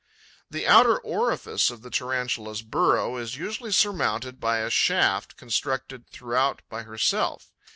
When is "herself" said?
6.81-7.51